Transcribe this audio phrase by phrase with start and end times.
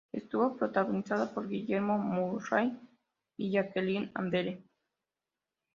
[0.11, 2.75] Estuvo protagonizada por Guillermo Murray
[3.37, 4.63] y Jacqueline Andere.